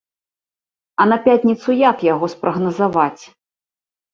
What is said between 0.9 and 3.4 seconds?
А на пятніцу як яго спрагназаваць?